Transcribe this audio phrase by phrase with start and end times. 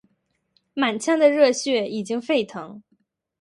[0.73, 2.81] 满腔的热血已经沸腾，